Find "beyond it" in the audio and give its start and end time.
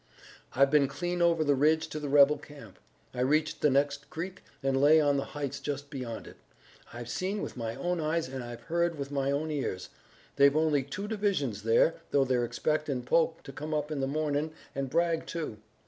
5.91-6.37